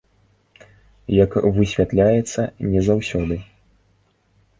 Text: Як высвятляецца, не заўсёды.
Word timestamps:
Як 1.23 1.31
высвятляецца, 1.57 2.41
не 2.71 2.79
заўсёды. 2.87 3.37